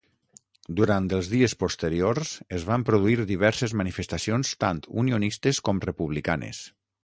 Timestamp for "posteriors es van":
1.63-2.85